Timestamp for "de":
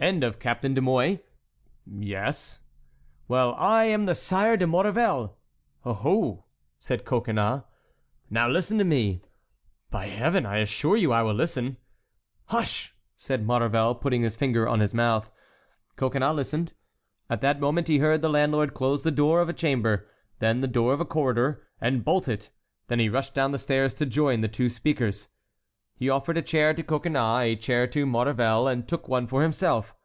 0.74-0.80, 4.56-4.64